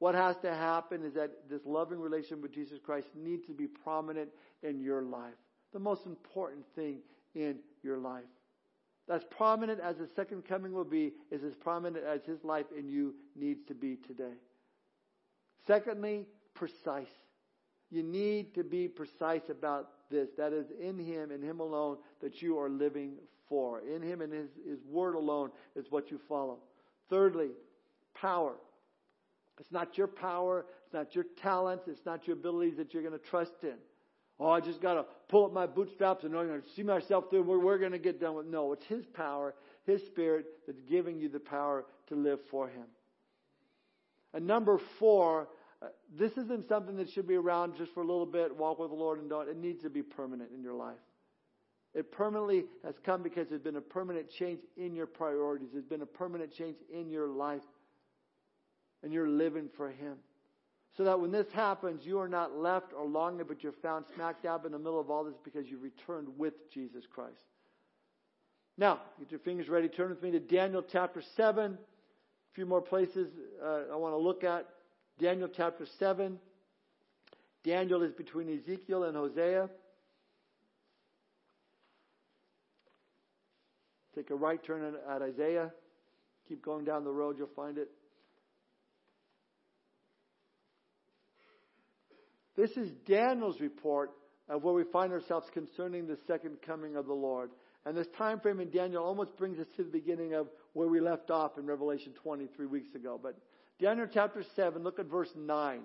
[0.00, 3.66] What has to happen is that this loving relationship with Jesus Christ needs to be
[3.66, 4.30] prominent
[4.62, 5.34] in your life.
[5.72, 7.00] The most important thing
[7.34, 8.24] in your life.
[9.10, 12.88] As prominent as the second coming will be, is as prominent as his life in
[12.88, 14.32] you needs to be today.
[15.66, 17.06] Secondly, precise.
[17.90, 20.28] You need to be precise about this.
[20.38, 23.16] That is in Him and Him alone that you are living
[23.48, 23.80] for.
[23.80, 26.58] In Him and His, His Word alone is what you follow.
[27.10, 27.50] Thirdly,
[28.14, 28.54] power.
[29.60, 30.64] It's not your power.
[30.84, 31.84] It's not your talents.
[31.86, 33.76] It's not your abilities that you're going to trust in.
[34.40, 37.28] Oh, I just got to pull up my bootstraps and I'm going to see myself
[37.28, 37.42] through.
[37.42, 38.46] We're, we're going to get done with.
[38.46, 42.86] No, it's His power, His Spirit that's giving you the power to live for Him.
[44.32, 45.48] And number four,
[45.82, 48.90] uh, this isn't something that should be around just for a little bit, walk with
[48.90, 49.46] the Lord and don't.
[49.48, 50.96] It needs to be permanent in your life.
[51.92, 55.68] It permanently has come because there's been a permanent change in your priorities.
[55.72, 57.62] There's been a permanent change in your life.
[59.02, 60.16] And you're living for Him.
[60.96, 64.42] So that when this happens, you are not left or longing, but you're found smack
[64.42, 67.44] dab in the middle of all this because you returned with Jesus Christ.
[68.76, 69.88] Now, get your fingers ready.
[69.88, 71.72] Turn with me to Daniel chapter 7.
[71.72, 73.28] A few more places
[73.62, 74.68] uh, I want to look at.
[75.20, 76.38] Daniel chapter 7.
[77.62, 79.68] Daniel is between Ezekiel and Hosea.
[84.14, 85.70] Take a right turn at Isaiah.
[86.48, 87.90] Keep going down the road, you'll find it.
[92.60, 94.10] This is Daniel's report
[94.46, 97.52] of where we find ourselves concerning the second coming of the Lord.
[97.86, 101.00] And this time frame in Daniel almost brings us to the beginning of where we
[101.00, 103.18] left off in Revelation 23 weeks ago.
[103.22, 103.38] But
[103.80, 105.80] Daniel chapter 7, look at verse 9.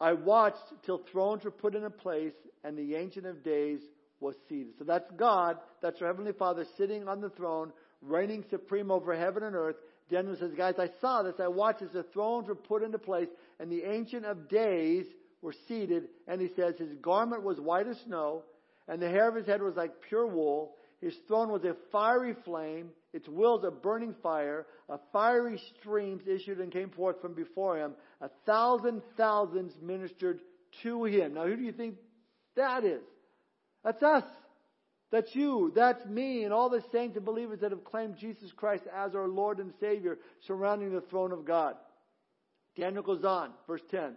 [0.00, 3.80] I watched till thrones were put into place and the Ancient of Days
[4.20, 4.74] was seated.
[4.78, 9.42] So that's God, that's our Heavenly Father sitting on the throne, reigning supreme over heaven
[9.42, 9.76] and earth.
[10.10, 11.34] Daniel says, guys, I saw this.
[11.40, 15.06] I watched as the thrones were put into place and the Ancient of Days
[15.42, 16.04] were seated.
[16.28, 18.42] And he says, his garment was white as snow
[18.88, 22.34] and the hair of his head was like pure wool his throne was a fiery
[22.44, 27.78] flame, its wheels a burning fire, a fiery streams issued and came forth from before
[27.78, 27.92] him.
[28.20, 30.40] A thousand thousands ministered
[30.82, 31.34] to him.
[31.34, 31.96] Now who do you think
[32.56, 33.02] that is?
[33.84, 34.24] That's us.
[35.10, 35.72] That's you.
[35.74, 39.28] That's me and all the saints and believers that have claimed Jesus Christ as our
[39.28, 41.74] Lord and Savior surrounding the throne of God.
[42.76, 44.16] Daniel goes on, verse 10.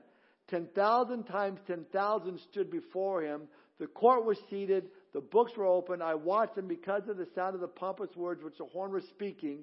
[0.50, 3.44] 10,000 times 10,000 stood before him.
[3.80, 4.86] The court was seated.
[5.14, 6.02] The books were open.
[6.02, 9.08] I watched and because of the sound of the pompous words which the horn was
[9.10, 9.60] speaking.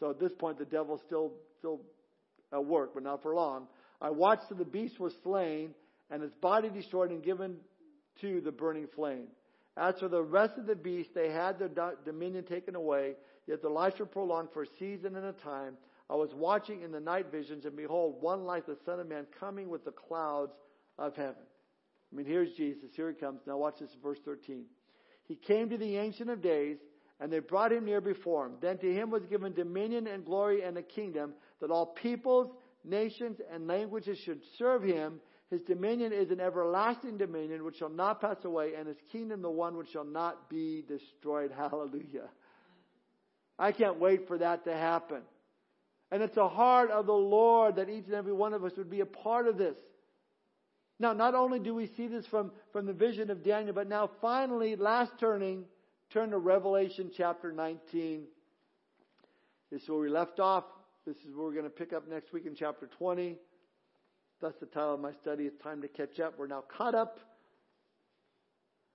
[0.00, 1.82] So at this point, the devil's still, still
[2.52, 3.68] at work, but not for long.
[4.00, 5.74] I watched till the beast was slain
[6.10, 7.56] and his body destroyed and given
[8.22, 9.28] to the burning flame.
[9.76, 13.14] As for the rest of the beasts, they had their dominion taken away,
[13.46, 15.76] yet their lives were prolonged for a season and a time.
[16.08, 19.26] I was watching in the night visions, and behold, one like the Son of Man
[19.38, 20.52] coming with the clouds
[20.98, 21.44] of heaven.
[22.12, 22.90] I mean, here's Jesus.
[22.96, 23.40] Here he comes.
[23.46, 24.64] Now watch this, verse 13.
[25.28, 26.78] He came to the Ancient of Days,
[27.20, 28.54] and they brought him near before him.
[28.60, 32.48] Then to him was given dominion and glory and a kingdom, that all peoples,
[32.84, 35.20] nations, and languages should serve him.
[35.50, 39.50] His dominion is an everlasting dominion which shall not pass away, and his kingdom the
[39.50, 41.50] one which shall not be destroyed.
[41.56, 42.28] Hallelujah.
[43.58, 45.22] I can't wait for that to happen.
[46.12, 48.90] And it's a heart of the Lord that each and every one of us would
[48.90, 49.76] be a part of this.
[50.98, 54.10] Now, not only do we see this from, from the vision of Daniel, but now
[54.20, 55.64] finally, last turning,
[56.12, 58.24] turn to Revelation chapter 19.
[59.70, 60.64] This is where we left off.
[61.06, 63.36] This is where we're going to pick up next week in chapter 20.
[64.40, 65.44] That's the title of my study.
[65.44, 66.38] It's time to catch up.
[66.38, 67.18] We're now caught up.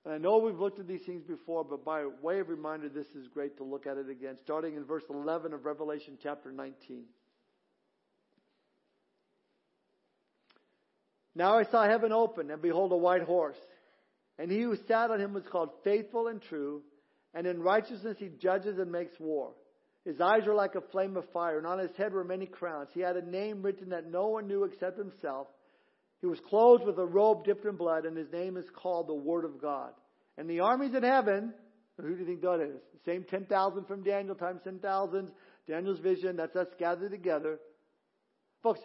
[0.03, 3.07] And I know we've looked at these things before, but by way of reminder, this
[3.15, 7.05] is great to look at it again, starting in verse 11 of Revelation chapter 19.
[11.35, 13.57] Now I saw heaven open, and behold, a white horse.
[14.37, 16.81] And he who sat on him was called faithful and true,
[17.33, 19.51] and in righteousness he judges and makes war.
[20.05, 22.89] His eyes were like a flame of fire, and on his head were many crowns.
[22.93, 25.47] He had a name written that no one knew except himself.
[26.21, 29.15] He was clothed with a robe dipped in blood, and his name is called the
[29.15, 29.91] Word of God.
[30.37, 31.53] And the armies in heaven,
[31.97, 32.81] who do you think that is?
[32.93, 35.31] The same 10,000 from Daniel times 10,000,
[35.67, 37.59] Daniel's vision, that's us gathered together.
[38.61, 38.81] Folks,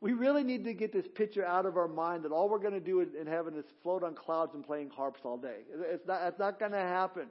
[0.00, 2.74] we really need to get this picture out of our mind that all we're going
[2.74, 5.60] to do in heaven is float on clouds and playing harps all day.
[5.72, 7.28] It's not, it's not going to happen.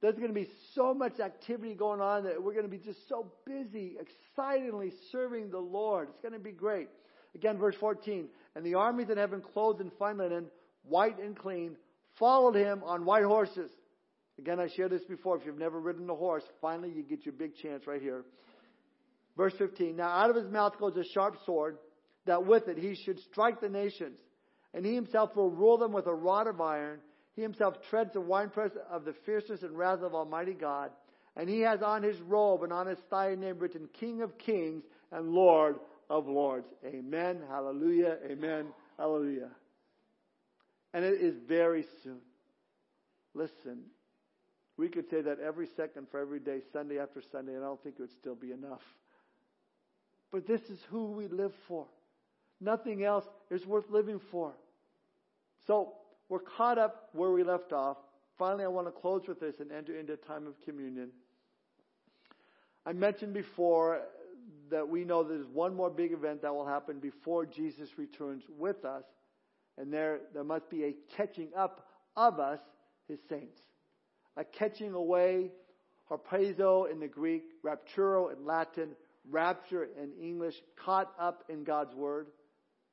[0.00, 3.06] There's going to be so much activity going on that we're going to be just
[3.08, 6.08] so busy, excitedly serving the Lord.
[6.10, 6.88] It's going to be great.
[7.34, 8.26] Again, verse 14.
[8.56, 10.46] And the armies in heaven, clothed in fine linen,
[10.84, 11.76] white and clean,
[12.18, 13.70] followed him on white horses.
[14.38, 15.36] Again, I shared this before.
[15.36, 18.24] If you've never ridden a horse, finally you get your big chance right here.
[19.36, 19.96] Verse 15.
[19.96, 21.76] Now out of his mouth goes a sharp sword,
[22.24, 24.18] that with it he should strike the nations.
[24.72, 27.00] And he himself will rule them with a rod of iron.
[27.40, 30.90] He himself treads the winepress of the fierceness and wrath of Almighty God.
[31.34, 34.36] And he has on his robe and on his thigh a name written King of
[34.36, 35.76] Kings and Lord
[36.10, 36.66] of Lords.
[36.84, 37.40] Amen.
[37.48, 38.18] Hallelujah.
[38.30, 38.66] Amen.
[38.98, 39.48] Hallelujah.
[40.92, 42.18] And it is very soon.
[43.32, 43.84] Listen,
[44.76, 47.82] we could say that every second for every day, Sunday after Sunday, and I don't
[47.82, 48.82] think it would still be enough.
[50.30, 51.86] But this is who we live for.
[52.60, 54.52] Nothing else is worth living for.
[55.66, 55.94] So,
[56.30, 57.98] we're caught up where we left off.
[58.38, 61.10] Finally, I want to close with this and enter into a time of communion.
[62.86, 64.00] I mentioned before
[64.70, 68.84] that we know there's one more big event that will happen before Jesus returns with
[68.84, 69.02] us,
[69.76, 72.60] and there, there must be a catching up of us,
[73.08, 73.60] his saints.
[74.36, 75.50] A catching away,
[76.08, 78.90] harpazo in the Greek, rapturo in Latin,
[79.28, 82.28] rapture in English, caught up in God's Word.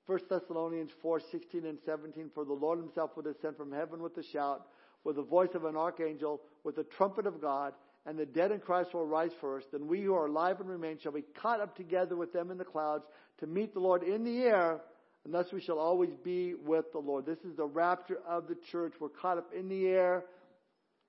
[0.07, 4.17] 1 Thessalonians 4, 16 and 17, for the Lord himself will descend from heaven with
[4.17, 4.65] a shout,
[5.03, 7.73] with the voice of an archangel, with the trumpet of God,
[8.05, 9.67] and the dead in Christ will rise first.
[9.73, 12.57] Then we who are alive and remain shall be caught up together with them in
[12.57, 13.03] the clouds
[13.39, 14.79] to meet the Lord in the air,
[15.25, 17.25] and thus we shall always be with the Lord.
[17.25, 18.93] This is the rapture of the church.
[19.01, 20.23] We're caught up in the air.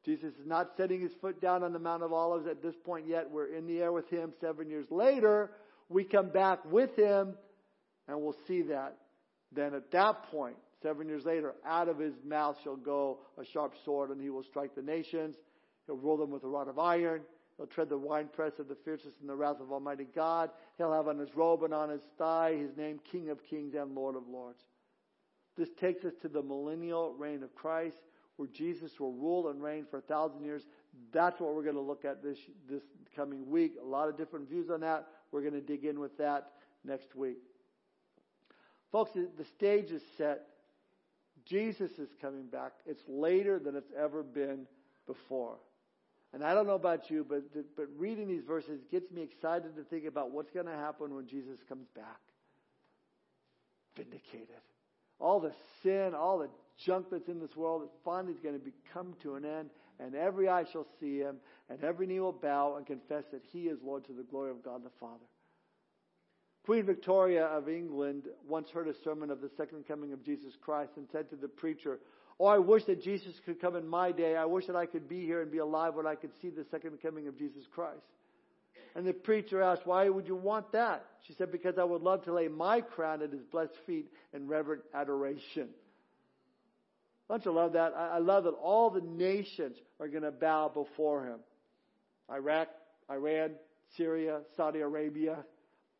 [0.05, 3.07] Jesus is not setting his foot down on the Mount of Olives at this point
[3.07, 3.31] yet.
[3.31, 4.33] We're in the air with him.
[4.41, 5.53] Seven years later,
[5.89, 7.35] we come back with him
[8.09, 8.97] and we'll see that.
[9.53, 13.75] Then at that point, seven years later, out of his mouth shall go a sharp
[13.85, 15.37] sword, and he will strike the nations.
[15.87, 17.23] He'll rule them with a rod of iron.
[17.57, 20.51] He'll tread the winepress of the fierceness and the wrath of Almighty God.
[20.77, 23.95] He'll have on his robe and on his thigh his name, King of Kings and
[23.95, 24.61] Lord of Lords.
[25.57, 27.97] This takes us to the millennial reign of Christ,
[28.37, 30.63] where Jesus will rule and reign for a thousand years.
[31.13, 32.39] That's what we're going to look at this,
[32.71, 32.83] this
[33.17, 33.73] coming week.
[33.83, 35.09] A lot of different views on that.
[35.33, 36.53] We're going to dig in with that
[36.85, 37.39] next week.
[38.91, 40.47] Folks, the stage is set.
[41.45, 42.73] Jesus is coming back.
[42.87, 44.67] It's later than it's ever been
[45.07, 45.57] before.
[46.33, 47.43] And I don't know about you, but,
[47.77, 51.27] but reading these verses gets me excited to think about what's going to happen when
[51.27, 52.21] Jesus comes back.
[53.97, 54.49] Vindicated.
[55.21, 56.51] All the sin, all the
[56.85, 59.71] junk that's in this world it finally is going to be come to an end,
[59.99, 61.37] and every eye shall see him,
[61.69, 64.63] and every knee will bow and confess that he is Lord to the glory of
[64.63, 65.25] God the Father.
[66.69, 70.91] Queen Victoria of England once heard a sermon of the second coming of Jesus Christ
[70.97, 71.99] and said to the preacher,
[72.39, 74.37] Oh, I wish that Jesus could come in my day.
[74.37, 76.67] I wish that I could be here and be alive when I could see the
[76.71, 78.05] second coming of Jesus Christ.
[78.95, 81.07] And the preacher asked, Why would you want that?
[81.27, 84.47] She said, Because I would love to lay my crown at his blessed feet in
[84.47, 85.71] reverent adoration.
[87.31, 87.95] Don't you love that?
[87.97, 91.39] I love that all the nations are going to bow before him.
[92.31, 92.69] Iraq,
[93.11, 93.53] Iran,
[93.97, 95.47] Syria, Saudi Arabia,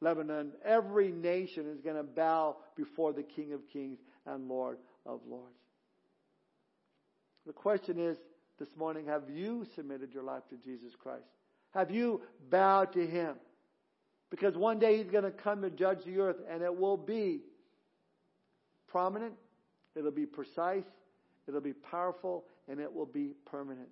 [0.01, 5.21] Lebanon, every nation is going to bow before the King of Kings and Lord of
[5.29, 5.55] Lords.
[7.47, 8.17] The question is
[8.59, 11.25] this morning, have you submitted your life to Jesus Christ?
[11.71, 13.35] Have you bowed to Him?
[14.31, 17.41] Because one day He's going to come and judge the earth and it will be
[18.89, 19.35] prominent,
[19.97, 20.85] it'll be precise,
[21.47, 23.89] it'll be powerful, and it will be permanent.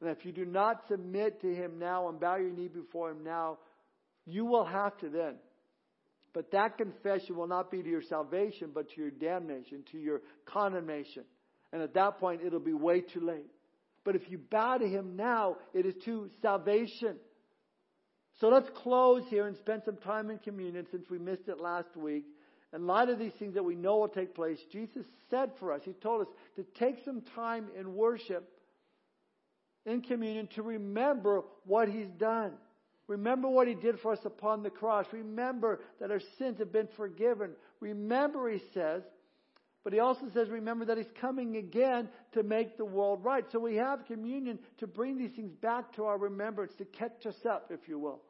[0.00, 3.22] And if you do not submit to Him now and bow your knee before Him
[3.24, 3.58] now,
[4.26, 5.34] you will have to then.
[6.32, 10.22] But that confession will not be to your salvation, but to your damnation, to your
[10.44, 11.24] condemnation.
[11.72, 13.46] And at that point, it'll be way too late.
[14.04, 17.16] But if you bow to Him now, it is to salvation.
[18.40, 21.96] So let's close here and spend some time in communion since we missed it last
[21.96, 22.24] week.
[22.72, 25.82] in light of these things that we know will take place, Jesus said for us,
[25.84, 28.48] He told us to take some time in worship,
[29.84, 32.52] in communion, to remember what He's done.
[33.10, 35.04] Remember what He did for us upon the cross.
[35.10, 37.50] Remember that our sins have been forgiven.
[37.80, 39.02] Remember, He says,
[39.82, 43.44] but He also says, remember that He's coming again to make the world right.
[43.50, 47.34] So we have communion to bring these things back to our remembrance, to catch us
[47.44, 48.20] up, if you will.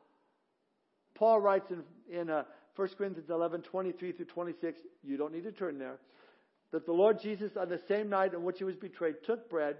[1.14, 2.44] Paul writes in, in uh,
[2.76, 5.98] 1 Corinthians 11, 23 through 26, you don't need to turn there,
[6.72, 9.76] that the Lord Jesus, on the same night on which he was betrayed, took bread,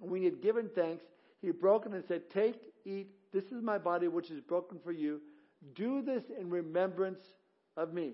[0.00, 1.04] and when he had given thanks,
[1.42, 4.92] he broke it and said, Take, eat, this is my body which is broken for
[4.92, 5.20] you.
[5.74, 7.20] Do this in remembrance
[7.76, 8.12] of me.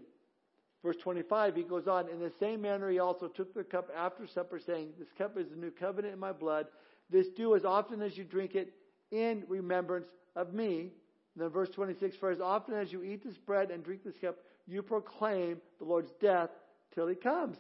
[0.83, 4.27] Verse 25, he goes on, In the same manner he also took the cup after
[4.27, 6.67] supper, saying, This cup is the new covenant in my blood.
[7.09, 8.73] This do as often as you drink it
[9.11, 10.91] in remembrance of me.
[11.35, 14.19] And then verse 26, For as often as you eat this bread and drink this
[14.21, 16.51] cup, you proclaim the Lord's death
[16.95, 17.59] till he comes.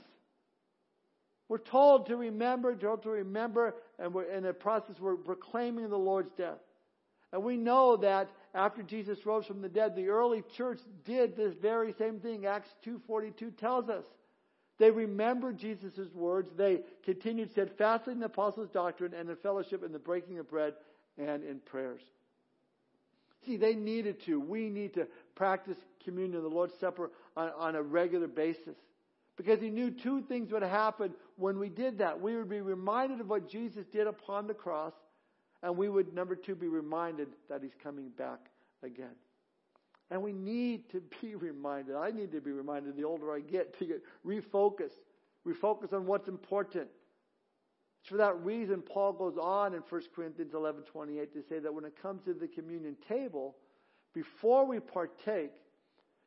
[1.49, 5.99] We're told to remember, told to remember, and we're in the process, we're proclaiming the
[5.99, 6.59] Lord's death.
[7.33, 11.55] And we know that after Jesus rose from the dead, the early church did this
[11.61, 12.47] very same thing.
[12.47, 14.05] Acts 2.42 tells us.
[14.78, 16.51] They remembered Jesus' words.
[16.57, 20.74] They continued steadfastly in the apostles' doctrine and in fellowship in the breaking of bread
[21.16, 22.03] and in prayers.
[23.47, 24.41] See, they needed to.
[24.41, 28.76] We need to practice communion, the Lord's Supper, on, on a regular basis.
[29.37, 32.20] Because he knew two things would happen when we did that.
[32.20, 34.93] We would be reminded of what Jesus did upon the cross,
[35.63, 38.51] and we would, number two, be reminded that he's coming back
[38.83, 39.15] again.
[40.11, 41.97] And we need to be reminded.
[41.97, 45.01] I need to be reminded the older I get to get refocused.
[45.47, 46.89] Refocus on what's important.
[48.01, 51.73] It's for that reason, Paul goes on in 1 Corinthians 11 28 to say that
[51.73, 53.57] when it comes to the communion table,
[54.13, 55.53] before we partake,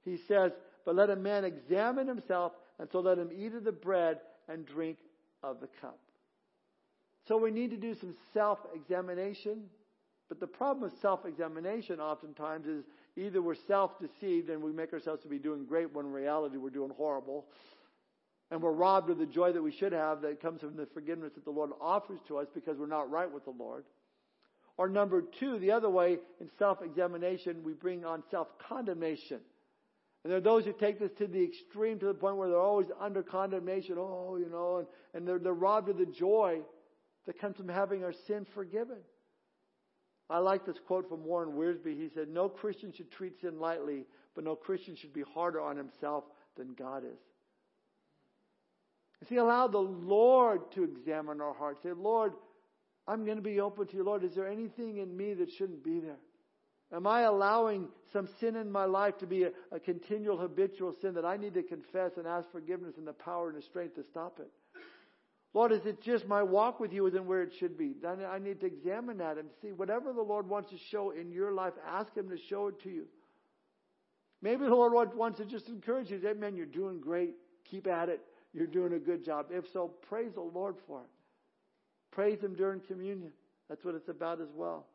[0.04, 0.54] he says,
[0.86, 4.66] But let a man examine himself, and so let him eat of the bread and
[4.66, 5.00] drink
[5.44, 6.00] of the cup.
[7.28, 9.64] So we need to do some self examination.
[10.28, 12.84] But the problem with self examination oftentimes is
[13.16, 16.58] either we're self deceived and we make ourselves to be doing great when in reality
[16.58, 17.46] we're doing horrible
[18.52, 21.34] and we're robbed of the joy that we should have that comes from the forgiveness
[21.36, 23.86] that the Lord offers to us because we're not right with the Lord.
[24.78, 29.40] Or number two, the other way, in self-examination, we bring on self-condemnation.
[30.24, 32.60] And there are those who take this to the extreme to the point where they're
[32.60, 33.96] always under condemnation.
[33.98, 36.62] Oh, you know, and, and they're, they're robbed of the joy
[37.26, 38.98] that comes from having our sin forgiven.
[40.30, 41.96] I like this quote from Warren Wiersbe.
[41.96, 45.78] He said, No Christian should treat sin lightly, but no Christian should be harder on
[45.78, 46.24] himself
[46.58, 47.20] than God is.
[49.30, 51.82] See, allow the Lord to examine our hearts.
[51.84, 52.34] Say, Lord,
[53.08, 54.04] I'm going to be open to you.
[54.04, 56.18] Lord, is there anything in me that shouldn't be there?
[56.92, 61.14] Am I allowing some sin in my life to be a, a continual habitual sin
[61.16, 64.04] that I need to confess and ask forgiveness and the power and the strength to
[64.04, 64.52] stop it?
[65.56, 67.95] Lord, is it just my walk with you isn't where it should be?
[67.99, 71.32] Then I need to examine that and see whatever the Lord wants to show in
[71.32, 73.06] your life, ask Him to show it to you.
[74.43, 76.22] Maybe the Lord wants to just encourage you.
[76.22, 77.36] Say, man, you're doing great.
[77.72, 78.22] Keep at it
[78.56, 79.47] you're doing a good job.
[79.51, 81.10] If so, praise the Lord for it.
[82.12, 83.32] Praise Him during communion.
[83.68, 84.86] That's what it's about as well.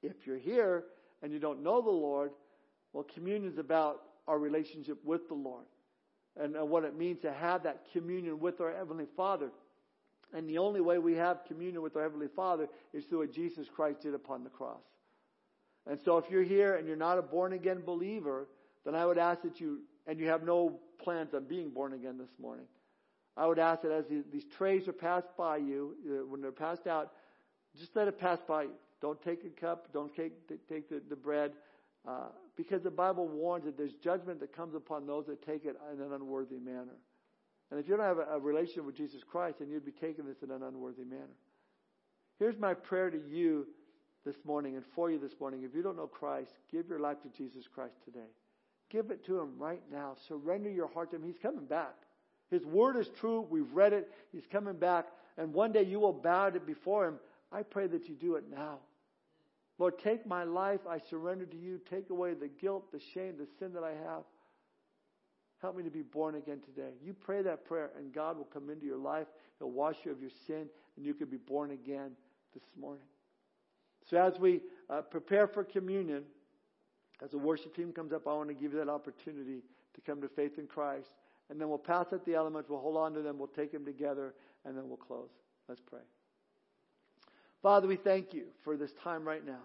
[0.00, 0.84] If you're here
[1.20, 2.30] and you don't know the Lord,
[2.92, 5.64] well, communion is about our relationship with the Lord
[6.40, 9.50] and what it means to have that communion with our Heavenly Father.
[10.34, 13.66] And the only way we have communion with our Heavenly Father is through what Jesus
[13.74, 14.82] Christ did upon the cross.
[15.86, 18.46] And so if you're here and you're not a born again believer,
[18.84, 22.18] then I would ask that you, and you have no plans on being born again
[22.18, 22.66] this morning.
[23.36, 26.86] I would ask that as these trays are passed by you, uh, when they're passed
[26.86, 27.12] out,
[27.78, 28.72] just let it pass by you.
[29.00, 29.92] Don't take a cup.
[29.92, 30.32] Don't take,
[30.68, 31.52] take the, the bread.
[32.06, 32.26] Uh,
[32.56, 36.00] because the Bible warns that there's judgment that comes upon those that take it in
[36.00, 36.96] an unworthy manner.
[37.70, 40.24] And if you don't have a, a relationship with Jesus Christ, then you'd be taking
[40.24, 41.36] this in an unworthy manner.
[42.38, 43.66] Here's my prayer to you
[44.24, 45.62] this morning and for you this morning.
[45.64, 48.28] If you don't know Christ, give your life to Jesus Christ today.
[48.90, 50.16] Give it to Him right now.
[50.28, 51.24] Surrender your heart to Him.
[51.24, 51.94] He's coming back.
[52.50, 53.46] His word is true.
[53.50, 54.10] We've read it.
[54.32, 55.06] He's coming back.
[55.36, 57.18] And one day you will bow it before Him.
[57.52, 58.78] I pray that you do it now.
[59.78, 60.80] Lord, take my life.
[60.88, 61.80] I surrender to you.
[61.88, 64.24] Take away the guilt, the shame, the sin that I have.
[65.60, 66.90] Help me to be born again today.
[67.04, 69.26] You pray that prayer, and God will come into your life.
[69.58, 72.12] He'll wash you of your sin, and you can be born again
[72.54, 73.04] this morning.
[74.08, 76.24] So as we uh, prepare for communion,
[77.22, 79.62] as the worship team comes up, I want to give you that opportunity
[79.94, 81.08] to come to faith in Christ.
[81.50, 83.84] And then we'll pass out the elements, we'll hold on to them, we'll take them
[83.84, 84.34] together,
[84.64, 85.30] and then we'll close.
[85.68, 86.00] Let's pray.
[87.62, 89.62] Father, we thank you for this time right now.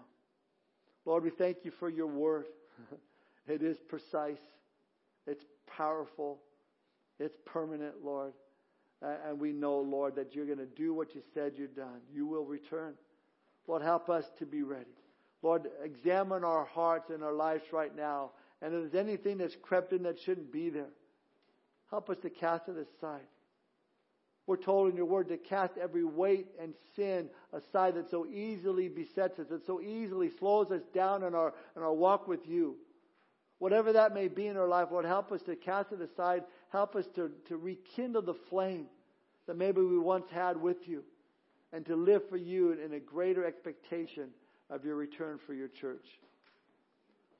[1.04, 2.46] Lord, we thank you for your word.
[3.46, 4.38] it is precise.
[5.26, 6.40] It's powerful.
[7.18, 8.32] It's permanent, Lord.
[9.02, 12.00] And we know, Lord, that you're going to do what you said you've done.
[12.12, 12.94] You will return.
[13.66, 14.84] Lord, help us to be ready.
[15.42, 18.30] Lord, examine our hearts and our lives right now.
[18.62, 20.88] And if there's anything that's crept in that shouldn't be there,
[21.90, 23.26] help us to cast it aside.
[24.46, 28.88] We're told in your word to cast every weight and sin aside that so easily
[28.88, 32.76] besets us, that so easily slows us down in our, in our walk with you.
[33.58, 36.44] Whatever that may be in our life, Lord, help us to cast it aside.
[36.70, 38.86] Help us to, to rekindle the flame
[39.46, 41.04] that maybe we once had with you
[41.72, 44.28] and to live for you in a greater expectation
[44.70, 46.06] of your return for your church.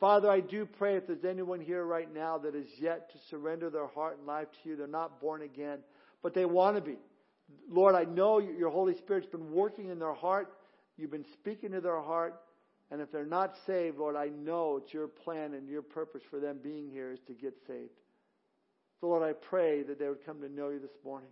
[0.01, 3.71] Father, I do pray if there's anyone here right now that is yet to surrender
[3.71, 5.79] their heart and life to you, they're not born again,
[6.23, 6.97] but they want to be.
[7.71, 10.53] Lord, I know your Holy Spirit's been working in their heart.
[10.97, 12.41] You've been speaking to their heart.
[12.91, 16.39] And if they're not saved, Lord, I know it's your plan and your purpose for
[16.39, 17.91] them being here is to get saved.
[19.01, 21.31] So, Lord, I pray that they would come to know you this morning.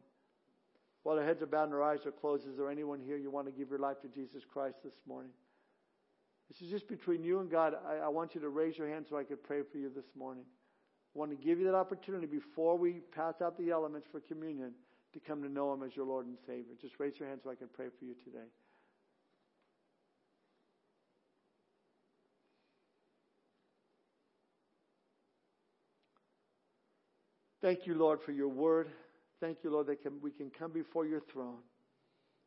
[1.02, 3.30] While their heads are bowed and their eyes are closed, is there anyone here you
[3.30, 5.32] want to give your life to Jesus Christ this morning?
[6.48, 7.74] This is just between you and God.
[7.88, 10.04] I, I want you to raise your hand so I could pray for you this
[10.16, 10.44] morning.
[11.14, 14.72] I want to give you that opportunity before we pass out the elements for communion
[15.12, 16.74] to come to know Him as your Lord and Savior.
[16.80, 18.46] Just raise your hand so I can pray for you today.
[27.62, 28.88] Thank you, Lord, for your word.
[29.40, 31.58] Thank you, Lord, that can, we can come before your throne,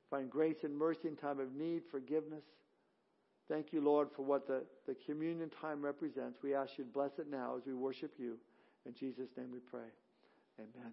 [0.09, 2.43] find grace and mercy in time of need, forgiveness.
[3.49, 6.39] Thank you, Lord, for what the, the communion time represents.
[6.43, 8.37] We ask you to bless it now as we worship you.
[8.85, 9.87] In Jesus' name we pray.
[10.59, 10.91] Amen.